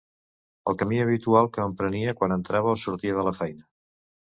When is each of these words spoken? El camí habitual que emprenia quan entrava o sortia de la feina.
El 0.73 0.77
camí 0.83 1.01
habitual 1.03 1.51
que 1.59 1.67
emprenia 1.67 2.19
quan 2.23 2.37
entrava 2.41 2.77
o 2.77 2.85
sortia 2.89 3.23
de 3.23 3.31
la 3.33 3.41
feina. 3.45 3.69